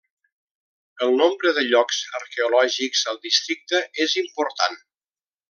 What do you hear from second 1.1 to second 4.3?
nombre de llocs arqueològics al districte és